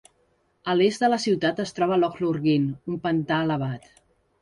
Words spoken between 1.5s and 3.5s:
es troba Loch Lurgeen, un pantà